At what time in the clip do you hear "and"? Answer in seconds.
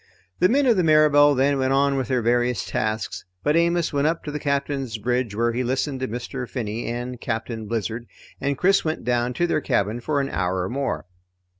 6.87-7.21, 8.41-8.57